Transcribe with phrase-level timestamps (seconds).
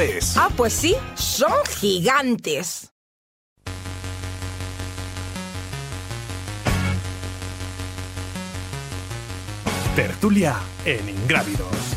[0.00, 0.36] es.
[0.36, 2.90] Ah, pues sí, son gigantes.
[9.94, 11.93] Tertulia en Ingrávidos.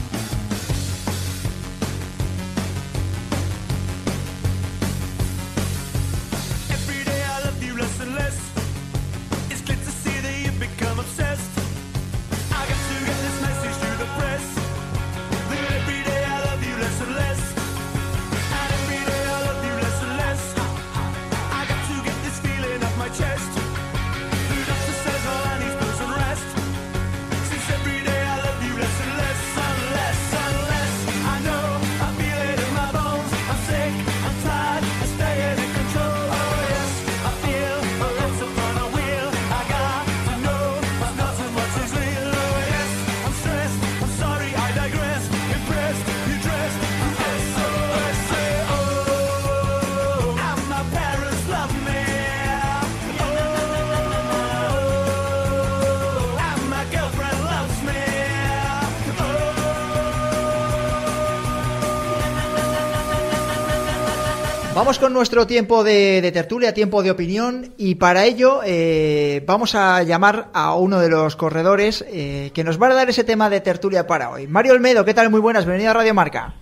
[64.78, 70.04] Vamos con nuestro tiempo de, tertulia, tiempo de opinión, y para ello eh, vamos a
[70.04, 73.60] llamar a uno de los corredores eh, que nos va a dar ese tema de
[73.60, 74.46] tertulia para hoy.
[74.46, 75.32] Mario Olmedo, ¿qué tal?
[75.32, 76.54] Muy buenas, bienvenido a Radio Marca.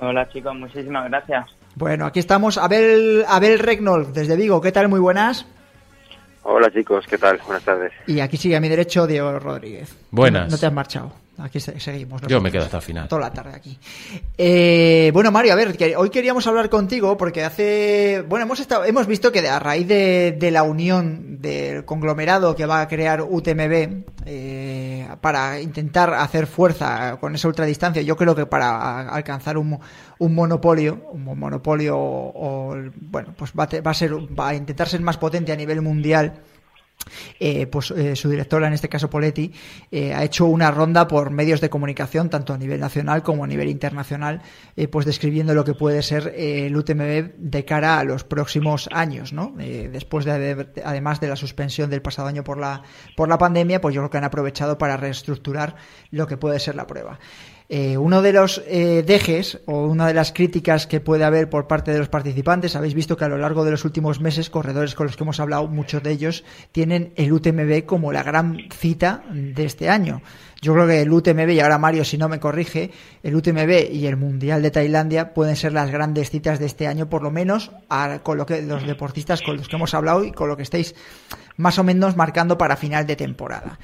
[0.00, 1.46] Hola chicos, muchísimas gracias.
[1.74, 4.90] Bueno, aquí estamos, Abel, Abel Regnol, desde Vigo, ¿qué tal?
[4.90, 5.46] Muy buenas.
[6.42, 7.40] Hola chicos, ¿qué tal?
[7.46, 7.92] Buenas tardes.
[8.06, 9.96] Y aquí sigue a mi derecho Diego Rodríguez.
[10.10, 10.50] Buenas.
[10.50, 11.21] No te has marchado.
[11.38, 12.20] Aquí seguimos.
[12.28, 13.08] Yo me quedo hasta el final.
[13.08, 13.78] Toda la tarde aquí.
[14.36, 18.22] Eh, bueno, Mario, a ver, hoy queríamos hablar contigo porque hace.
[18.28, 22.82] Bueno, hemos estado, hemos visto que a raíz de, la unión del conglomerado que va
[22.82, 29.08] a crear UTMB eh, para intentar hacer fuerza con esa ultradistancia, yo creo que para
[29.08, 29.78] alcanzar un,
[30.18, 34.86] un monopolio, un monopolio o, bueno, pues va a, va a ser, va a intentar
[34.86, 36.42] ser más potente a nivel mundial
[37.38, 39.52] eh, pues eh, su directora, en este caso Poletti,
[39.90, 43.46] eh, ha hecho una ronda por medios de comunicación, tanto a nivel nacional como a
[43.46, 44.42] nivel internacional,
[44.90, 49.54] pues describiendo lo que puede ser el UTMB de cara a los próximos años, ¿no?
[49.56, 52.82] después de, además de la suspensión del pasado año por la,
[53.16, 55.76] por la pandemia, pues yo creo que han aprovechado para reestructurar
[56.10, 57.18] lo que puede ser la prueba.
[57.74, 61.66] Eh, uno de los eh, dejes o una de las críticas que puede haber por
[61.66, 64.94] parte de los participantes, habéis visto que a lo largo de los últimos meses, corredores
[64.94, 69.24] con los que hemos hablado, muchos de ellos tienen el UTMB como la gran cita
[69.32, 70.20] de este año.
[70.60, 72.90] Yo creo que el UTMB, y ahora Mario, si no me corrige,
[73.22, 77.08] el UTMB y el Mundial de Tailandia pueden ser las grandes citas de este año,
[77.08, 77.70] por lo menos
[78.22, 80.94] con lo que los deportistas con los que hemos hablado y con lo que estáis
[81.62, 83.78] más o menos marcando para final de temporada.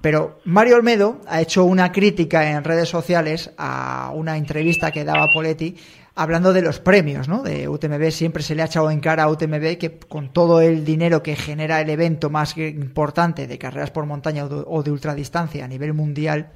[0.00, 5.28] Pero Mario Olmedo ha hecho una crítica en redes sociales a una entrevista que daba
[5.34, 5.76] Poletti
[6.14, 7.42] hablando de los premios, ¿no?
[7.42, 10.84] De UTMB siempre se le ha echado en cara a UTMB que con todo el
[10.84, 15.68] dinero que genera el evento más importante de carreras por montaña o de ultradistancia a
[15.68, 16.52] nivel mundial,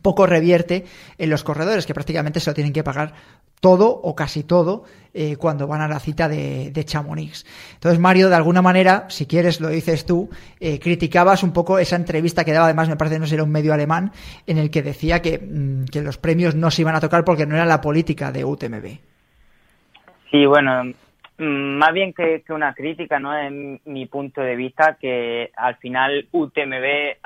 [0.00, 0.84] poco revierte
[1.18, 3.12] en los corredores que prácticamente se lo tienen que pagar
[3.60, 7.46] todo o casi todo eh, cuando van a la cita de, Chamonix.
[7.74, 10.28] Entonces, Mario, de alguna manera, si quieres lo dices tú,
[10.60, 13.72] eh, criticabas un poco esa entrevista que daba, además me parece no ser un medio
[13.72, 14.12] alemán,
[14.46, 17.46] en el que decía que, mm, que, los premios no se iban a tocar porque
[17.46, 18.98] no era la política de UTMB.
[20.30, 20.92] Sí, bueno,
[21.38, 23.36] Mm, Más bien que, que una crítica, ¿no?
[23.36, 23.50] Es
[23.84, 27.16] mi punto de vista que al final UTMB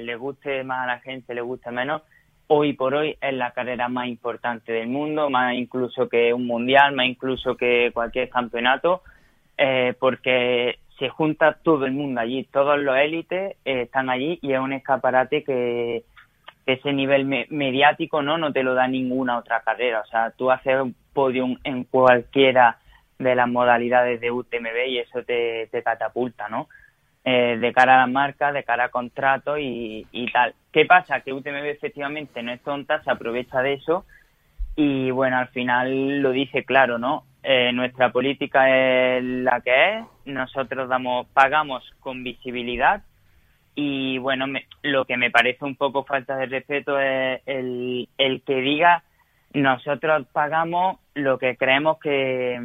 [0.00, 2.02] le guste más a la gente, le guste menos.
[2.50, 6.94] Hoy por hoy es la carrera más importante del mundo, más incluso que un mundial,
[6.94, 9.02] más incluso que cualquier campeonato,
[9.58, 14.52] eh, porque se junta todo el mundo allí, todos los élites eh, están allí y
[14.54, 16.04] es un escaparate que
[16.66, 20.00] ese nivel me- mediático no no te lo da ninguna otra carrera.
[20.00, 22.78] O sea, tú haces un podium en cualquiera
[23.18, 26.68] de las modalidades de UTMB y eso te, catapulta, ¿no?
[27.24, 30.54] Eh, de cara a las marcas, de cara a contratos y tal.
[30.78, 31.22] ¿Qué pasa?
[31.22, 34.06] Que UTMB efectivamente no es tonta, se aprovecha de eso
[34.76, 37.24] y bueno, al final lo dice claro, ¿no?
[37.42, 38.70] Eh, nuestra política
[39.16, 43.02] es la que es, nosotros damos, pagamos con visibilidad
[43.74, 48.08] y bueno, me- lo que me parece un poco falta de respeto es el,
[48.46, 49.02] que diga
[49.54, 52.56] nosotros pagamos lo que creemos que,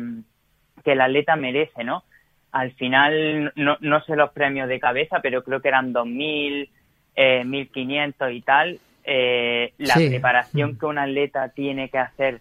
[0.84, 2.04] que el atleta merece, ¿no?
[2.52, 6.70] Al final, no, no sé los premios de cabeza, pero creo que eran 2.000,
[7.16, 8.80] eh, 1.500 y tal.
[9.06, 10.10] Eh, la Sí.
[10.10, 12.40] preparación que un atleta tiene que hacer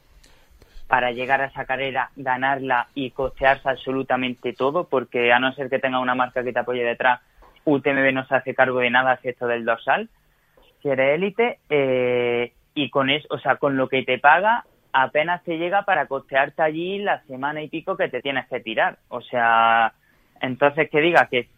[0.86, 5.78] para llegar a esa carrera, ganarla y costearse absolutamente todo, porque a no ser que
[5.78, 7.20] tenga una marca que te apoye detrás,
[7.64, 10.08] UTMB no se hace cargo de nada excepto del dorsal,
[10.82, 15.42] si eres élite, eh, y con eso, o sea, con lo que te paga, apenas
[15.44, 18.98] te llega para costearte allí la semana y pico que te tienes que tirar.
[19.08, 19.94] O sea,
[20.40, 21.48] entonces que diga que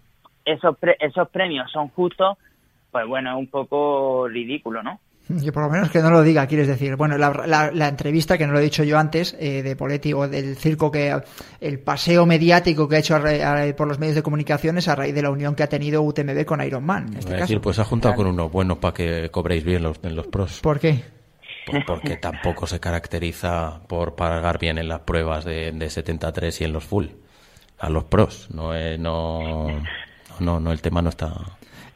[0.44, 2.36] esos, pre- esos premios son justos,
[2.94, 5.00] pues bueno, es un poco ridículo, ¿no?
[5.42, 6.94] Que por lo menos que no lo diga, quieres decir.
[6.94, 10.12] Bueno, la, la- la entrevista, que no lo he dicho yo antes, eh, de Poletti
[10.12, 11.18] o del circo que.
[11.60, 14.94] el paseo mediático que ha hecho a ra- a- por los medios de comunicaciones a
[14.94, 17.40] raíz de la unión que ha tenido UTMB con Iron Man, en este a caso.
[17.48, 20.60] decir, pues ha juntado con uno bueno para que cobréis bien los, en los pros.
[20.60, 21.02] ¿Por qué?
[21.66, 26.64] Pues porque tampoco se caracteriza por pagar bien en las pruebas de, de 73 y
[26.64, 27.06] en los full.
[27.78, 28.48] A los pros.
[28.52, 29.68] No, es- no,
[30.38, 31.32] no, no, el tema no está.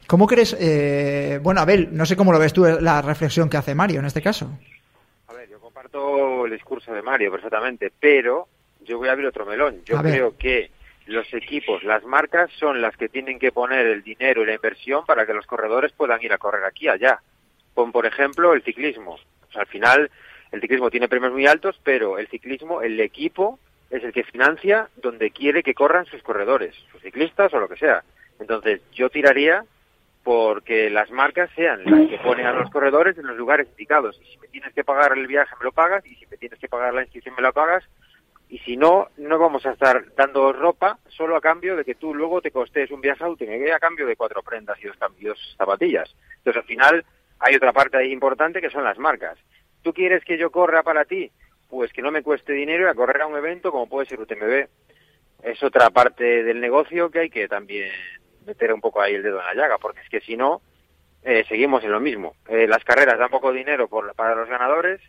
[0.09, 0.57] ¿Cómo crees?
[0.59, 3.99] eh, bueno, Abel, no sé cómo lo ves tú eh, la reflexión que hace Mario
[3.99, 4.49] en este caso.
[5.27, 8.47] A ver, yo comparto el discurso de Mario perfectamente, pero
[8.81, 9.83] yo voy a abrir otro melón.
[9.85, 10.13] Yo A ver.
[10.13, 10.71] creo que
[11.05, 15.05] los equipos, las marcas son las que tienen que poner el dinero y la inversión
[15.05, 17.19] para que los corredores puedan ir a correr aquí allá.
[17.75, 19.11] Con, por ejemplo, el ciclismo.
[19.13, 20.09] O sea, al final,
[20.51, 23.59] el ciclismo tiene premios muy altos, pero el ciclismo, el equipo,
[23.91, 27.77] es el que financia donde quiere que corran sus corredores, sus ciclistas o lo que
[27.77, 28.03] sea.
[28.39, 29.63] Entonces, yo tiraría
[30.23, 34.19] porque las marcas sean las que ponen a los corredores en los lugares indicados.
[34.21, 36.59] Y si me tienes que pagar el viaje, me lo pagas, y si me tienes
[36.59, 37.83] que pagar la inscripción, me la pagas,
[38.49, 42.15] y si no, no vamos a estar dando ropa solo a cambio de que tú
[42.15, 45.55] luego te costees un viaje a UTMB a cambio de cuatro prendas y dos cambios
[45.55, 46.15] zapatillas.
[46.37, 47.05] Entonces, al final,
[47.39, 49.37] hay otra parte ahí importante que son las marcas.
[49.83, 51.31] ¿Tú quieres que yo corra para ti?
[51.69, 54.19] Pues que no me cueste dinero y a correr a un evento como puede ser
[54.19, 54.67] UTMB.
[55.43, 57.91] Es otra parte del negocio que hay que también
[58.49, 60.61] meter un poco ahí el dedo en la llaga, porque es que si no,
[61.23, 62.35] eh, seguimos en lo mismo.
[62.47, 64.99] Eh, las carreras dan poco dinero por, para los ganadores,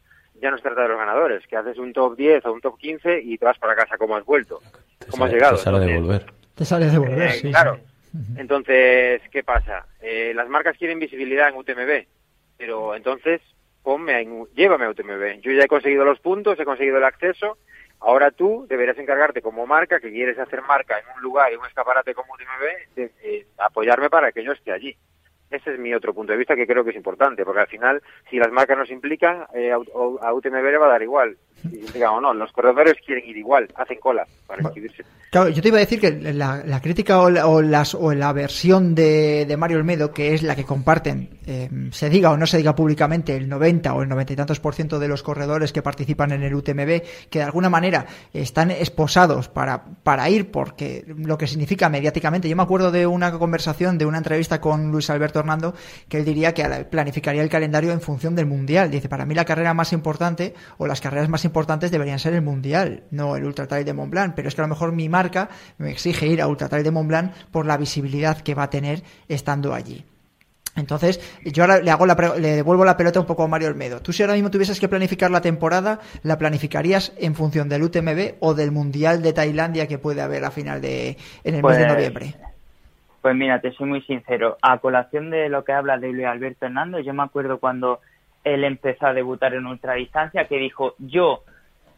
[0.40, 2.78] ya no se trata de los ganadores, que haces un top 10 o un top
[2.78, 4.60] 15 y te vas para casa como has vuelto,
[4.98, 5.56] Te como has llegado.
[5.56, 6.26] te sale de volver.
[6.54, 7.50] Te sale de volver, eh, sí.
[7.50, 7.78] claro.
[8.37, 9.86] Entonces, ¿qué pasa?
[10.00, 12.06] Eh, las marcas quieren visibilidad en UTMB,
[12.58, 13.40] pero entonces
[13.82, 15.40] ponme llévame a UTMB.
[15.40, 17.56] Yo ya he conseguido los puntos, he conseguido el acceso.
[18.00, 21.67] Ahora tú deberías encargarte como marca, que quieres hacer marca en un lugar, en un
[21.67, 24.96] escaparate como UTMB, de eh, apoyarme para que yo esté allí.
[25.51, 28.03] Ese es mi otro punto de vista que creo que es importante, porque al final,
[28.31, 29.79] si las marcas nos implican, eh, a,
[30.32, 31.36] UTMB le va a dar igual.
[31.60, 35.05] Si implican o no, los corredores quieren ir igual, hacen cola para inscribirse.
[35.31, 38.96] Claro, yo te iba a decir que la, crítica o la, las, o la versión
[38.96, 42.75] de, Mario Olmedo, que es la que comparten, eh, se diga o no se diga
[42.75, 46.32] públicamente, el 90 o el 90 y tantos por ciento de los corredores que participan
[46.32, 51.46] en el UTMB, que de alguna manera están esposados para, para ir porque lo que
[51.46, 52.49] significa mediáticamente.
[52.49, 55.77] Yo me acuerdo de una conversación, de una entrevista con Luis Alberto Hernando,
[56.08, 58.91] que él diría que planificaría el calendario en función del Mundial.
[58.91, 62.43] Dice, para mí la carrera más importante o las carreras más importantes deberían ser el
[62.43, 65.08] Mundial, no el Ultra Trail de Mont Blanc, pero es que a lo mejor mi
[65.20, 65.48] marca
[65.79, 68.70] me exige ir a Ultra Trail de Mont Blanc por la visibilidad que va a
[68.70, 70.05] tener estando allí.
[70.77, 74.00] Entonces, yo ahora le hago la le devuelvo la pelota un poco a Mario Olmedo.
[74.00, 78.36] Tú si ahora mismo tuvieses que planificar la temporada, ¿la planificarías en función del UTMB
[78.41, 81.84] o del Mundial de Tailandia que puede haber a final de en el mes de
[81.84, 82.34] Pues- noviembre?
[83.20, 84.56] Pues mira, te soy muy sincero.
[84.62, 88.00] A colación de lo que habla de Luis Alberto Hernández, yo me acuerdo cuando
[88.44, 91.43] él empezó a debutar en ultradistancia que dijo, yo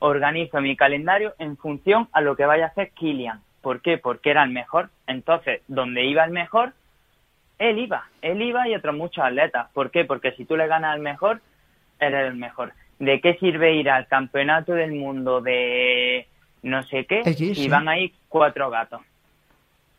[0.03, 3.41] organizo mi calendario en función a lo que vaya a hacer Kilian.
[3.61, 3.99] ¿Por qué?
[3.99, 4.91] Porque era el mejor.
[5.07, 6.73] Entonces, donde iba el mejor,
[7.59, 8.07] él iba.
[8.21, 9.69] Él iba y otros muchos atletas.
[9.73, 10.05] ¿Por qué?
[10.05, 11.41] Porque si tú le ganas al mejor,
[12.01, 12.73] eres el mejor.
[12.99, 16.27] ¿De qué sirve ir al campeonato del mundo de
[16.63, 19.03] no sé qué, X, y van a ir cuatro gatos.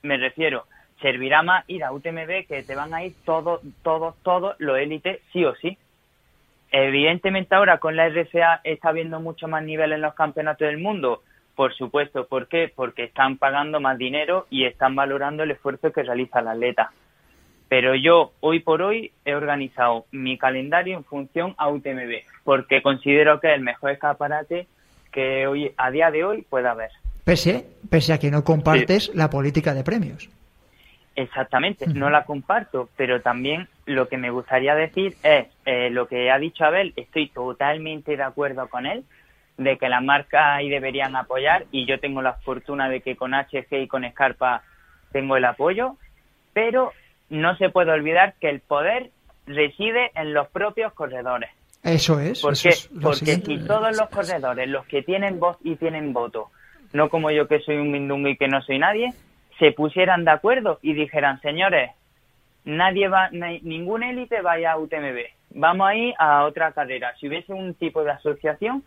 [0.01, 0.65] Me refiero,
[1.01, 5.22] servirá más ir a UTMB que te van a ir todos, todos, todos los élites,
[5.31, 5.77] sí o sí.
[6.75, 11.22] Evidentemente ahora con la RFA está habiendo mucho más nivel en los campeonatos del mundo.
[11.56, 12.74] Por supuesto, ¿por qué?
[12.75, 16.92] Porque están pagando más dinero y están valorando el esfuerzo que realiza el atleta.
[17.70, 23.39] Pero yo, hoy por hoy, he organizado mi calendario en función a UTMB, porque considero
[23.39, 24.65] que es el mejor escaparate
[25.12, 26.89] que hoy, a día de hoy pueda haber.
[27.24, 30.27] Pese, pese a que no compartes la política de premios.
[31.15, 36.32] Exactamente, no la comparto, pero también lo que me gustaría decir es eh, lo que
[36.32, 39.04] ha dicho Abel, estoy totalmente de acuerdo con él,
[39.58, 43.34] de que las marcas ahí deberían apoyar y yo tengo la fortuna de que con
[43.34, 44.63] HG y con Scarpa
[45.12, 45.98] tengo el apoyo,
[46.54, 46.92] pero
[47.30, 49.12] no se puede olvidar que el poder
[49.46, 51.50] reside en los propios corredores.
[51.84, 52.42] Eso es.
[52.42, 56.50] ¿Por eso es Porque si todos los corredores, los que tienen voz y tienen voto,
[56.94, 59.13] no como yo que soy un mindungo y que no soy nadie,
[59.60, 61.92] se pusieran de acuerdo y dijeran, señores,
[62.65, 65.20] nadie va, ni- ningún élite vaya a UTMB,
[65.51, 67.13] vamos a ir a otra carrera.
[67.20, 68.84] Si hubiese un tipo de asociación,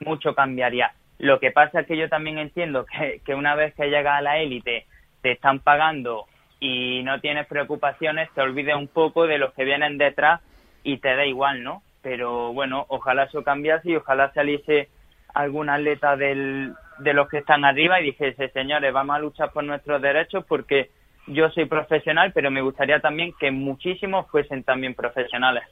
[0.00, 0.92] mucho cambiaría.
[1.18, 4.22] Lo que pasa es que yo también entiendo que, que una vez que llegas a
[4.22, 4.86] la élite
[5.22, 6.26] te están pagando
[6.60, 10.40] y no tienes preocupaciones, te olvides un poco de los que vienen detrás
[10.84, 11.82] y te da igual, ¿no?
[12.02, 14.88] Pero bueno, ojalá eso cambiase y ojalá saliese
[15.34, 19.64] algún atleta del, de los que están arriba y dijese, señores, vamos a luchar por
[19.64, 20.90] nuestros derechos porque
[21.28, 25.64] yo soy profesional, pero me gustaría también que muchísimos fuesen también profesionales.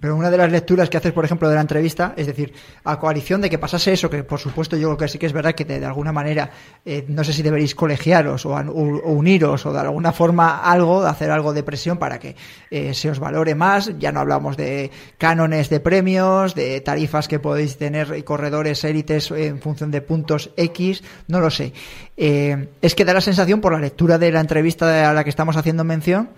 [0.00, 2.98] Pero una de las lecturas que haces, por ejemplo, de la entrevista, es decir, a
[2.98, 5.54] coalición de que pasase eso, que por supuesto yo creo que sí que es verdad
[5.54, 6.50] que de, alguna manera,
[6.86, 11.04] eh, no sé si deberéis colegiaros o, u- o uniros o de alguna forma algo,
[11.04, 12.34] hacer algo de presión para que
[12.70, 13.92] eh, se os valore más.
[13.98, 19.30] Ya no hablamos de cánones de premios, de tarifas que podéis tener y corredores élites
[19.32, 21.74] en función de puntos X, no lo sé.
[22.16, 25.30] Eh, es que da la sensación, por la lectura de la entrevista a la que
[25.30, 26.30] estamos haciendo mención,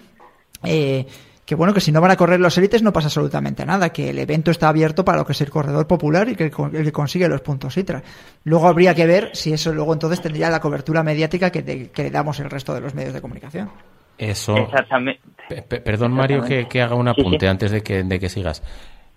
[0.65, 1.07] eh,
[1.51, 4.11] que bueno, que si no van a correr los élites no pasa absolutamente nada, que
[4.11, 6.93] el evento está abierto para lo que es el corredor popular y que el, que
[6.93, 8.05] consigue los puntos ITRA.
[8.45, 12.05] Luego habría que ver si eso luego entonces tendría la cobertura mediática que, de- que
[12.05, 13.69] le damos el resto de los medios de comunicación.
[14.17, 14.57] Eso.
[14.57, 15.21] Exactamente.
[15.85, 17.21] Perdón, Mario, que, que haga un Sí, sí.
[17.21, 18.63] apunte antes de que, de que sigas.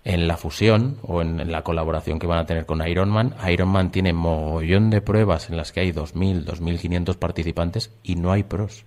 [0.02, 3.92] En la fusión o en, en la colaboración que van a tener con Ironman, Ironman
[3.92, 8.84] tiene mogollón de pruebas en las que hay 2.000, 2.500 participantes y no hay pros.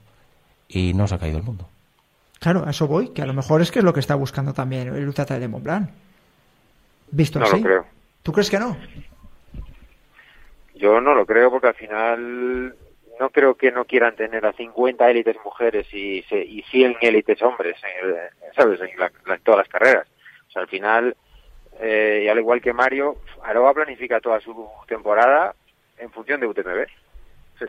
[0.68, 1.70] Y no se ha caído el mundo.
[2.40, 4.54] Claro, a eso voy, que a lo mejor es que es lo que está buscando
[4.54, 5.90] también el Ultra Trail de Mont Blanc.
[7.12, 7.58] Visto No así.
[7.58, 7.86] lo creo.
[8.24, 8.78] ¿Tú crees que no?
[10.76, 12.76] Yo no lo creo porque al final
[13.20, 17.76] no creo que no quieran tener a 50 élites mujeres y, y 100 élites hombres,
[17.84, 18.16] en el-
[18.56, 18.80] ¿sabes?
[18.82, 20.08] En, la- en todas las carreras.
[20.48, 21.16] O sea, al final,
[21.80, 25.56] eh, y al igual que Mario, Aroa planifica toda su temporada
[25.98, 26.86] en función de UTMB.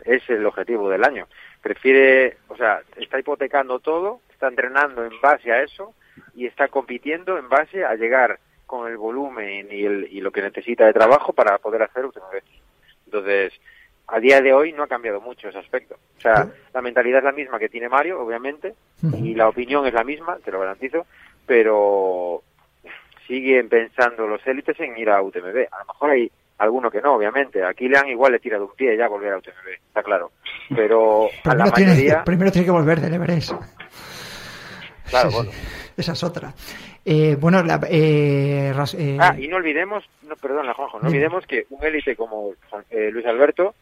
[0.05, 1.27] Es el objetivo del año.
[1.61, 5.93] Prefiere, o sea, está hipotecando todo, está entrenando en base a eso
[6.33, 10.41] y está compitiendo en base a llegar con el volumen y, el, y lo que
[10.41, 12.41] necesita de trabajo para poder hacer UTMB.
[13.05, 13.51] Entonces,
[14.07, 15.95] a día de hoy no ha cambiado mucho ese aspecto.
[16.17, 18.75] O sea, la mentalidad es la misma que tiene Mario, obviamente,
[19.17, 21.05] y la opinión es la misma, te lo garantizo,
[21.45, 22.41] pero
[23.27, 25.67] siguen pensando los élites en ir a UTMB.
[25.69, 27.61] A lo mejor hay alguno que no, obviamente.
[27.61, 30.31] A Kilian igual le tira de un pie ya volver a UTMB, está claro.
[30.73, 33.51] Pero a la Primero tiene, mayoría, primero tiene que volver del Everest.
[35.09, 35.51] Claro, bueno.
[35.97, 36.53] Esa es otra.
[37.05, 41.45] Eh, bueno, la, eh, ras- eh, Ah, y no olvidemos, no, perdona Juanjo, no olvidemos
[41.45, 42.51] que un élite como
[42.89, 43.75] eh, Luis Alberto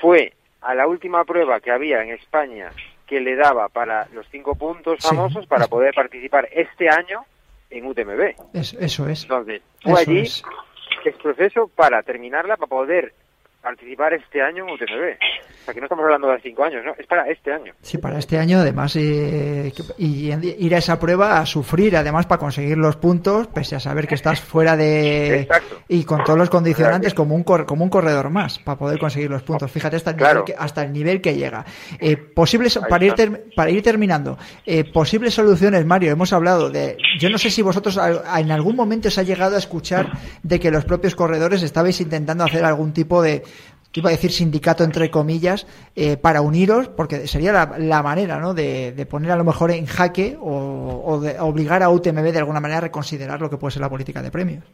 [0.00, 2.70] fue a la última prueba que había en España
[3.06, 5.08] que le daba para los cinco puntos Sí.
[5.08, 7.24] famosos para poder participar este año
[7.70, 8.34] en UTMB.
[8.54, 9.22] es- eso es.
[9.22, 10.42] Entonces, fue Eso allí es.
[11.04, 13.12] el proceso para terminarla, para poder
[13.62, 15.16] participar este año en UTMB.
[15.64, 16.92] O sea, que no estamos hablando de cinco años, ¿no?
[16.98, 17.72] Es para este año.
[17.80, 22.38] Sí, para este año, además, eh, y ir a esa prueba a sufrir, además, para
[22.38, 25.40] conseguir los puntos, pese a saber que estás fuera de.
[25.40, 25.76] Exacto.
[25.88, 29.30] Y con todos los condicionantes, como un, cor- como un corredor más, para poder conseguir
[29.30, 29.70] los puntos.
[29.70, 30.40] Fíjate hasta el, Claro.
[30.40, 31.64] nivel, que, hasta el nivel que llega.
[31.98, 36.98] Eh, posibles, para ir, ter- para ir terminando, eh, posibles soluciones, Mario, hemos hablado de.
[37.18, 37.98] Yo no sé si vosotros
[38.36, 42.44] en algún momento os ha llegado a escuchar de que los propios corredores estabais intentando
[42.44, 43.42] hacer algún tipo de
[43.94, 48.40] que iba a decir sindicato entre comillas, eh, para uniros, porque sería la, la manera
[48.40, 48.52] ¿no?
[48.52, 52.38] de, de poner a lo mejor en jaque o, o de obligar a UTMB de
[52.40, 54.64] alguna manera a reconsiderar lo que puede ser la política de premios.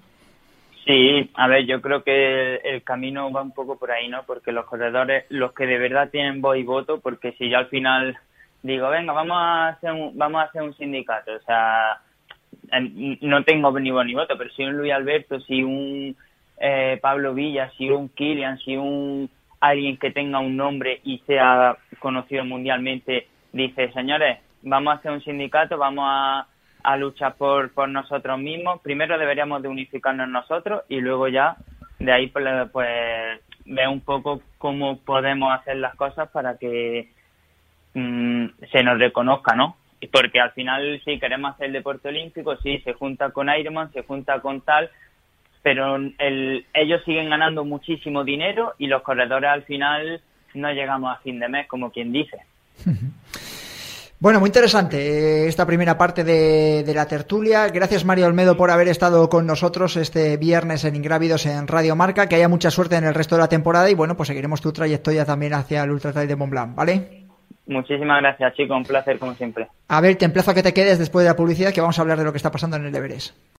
[0.86, 4.22] Sí, a ver, yo creo que el camino va un poco por ahí, ¿no?
[4.22, 7.66] Porque los corredores, los que de verdad tienen voz y voto, porque si yo al
[7.66, 8.16] final
[8.62, 12.00] digo, venga, vamos a hacer un, vamos a hacer un sindicato, o sea,
[13.20, 16.16] no tengo ni voz ni voto, pero si un Luis Alberto, si un
[16.60, 21.76] eh, Pablo Villa, si un Kilian, si un alguien que tenga un nombre y sea
[21.98, 26.46] conocido mundialmente, dice, señores, vamos a hacer un sindicato, vamos a,
[26.82, 31.56] a luchar por, por nosotros mismos, primero deberíamos de unificarnos nosotros y luego ya
[31.98, 37.10] de ahí pues, pues ver un poco cómo podemos hacer las cosas para que
[37.94, 39.76] mm, se nos reconozca, ¿no?
[40.10, 44.02] Porque al final sí queremos hacer el deporte olímpico, sí, se junta con Ironman, se
[44.02, 44.90] junta con tal,
[45.62, 50.20] pero el, ellos siguen ganando muchísimo dinero y los corredores al final
[50.54, 52.38] no llegamos a fin de mes, como quien dice.
[54.22, 57.68] Bueno, muy interesante eh, esta primera parte de, de, la tertulia.
[57.68, 62.28] Gracias Mario Olmedo por haber estado con nosotros este viernes en Ingrávidos en Radio Marca.
[62.28, 64.74] Que haya mucha suerte en el resto de la temporada y bueno, pues seguiremos tu
[64.74, 67.20] trayectoria también hacia el Ultra Trail de Mont Blanc, ¿vale?
[67.66, 68.76] Muchísimas gracias, chico.
[68.76, 69.68] Un placer como siempre.
[69.88, 72.02] A ver, te emplazo a que te quedes después de la publicidad que vamos a
[72.02, 73.34] hablar de lo que está pasando en el Everest.